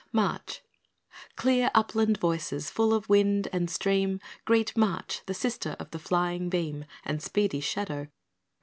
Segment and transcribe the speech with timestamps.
[0.11, 0.63] March
[1.35, 6.49] Clear upland voices, full of wind and stream, Greet March, the sister of the flying
[6.49, 8.07] beam And speedy shadow.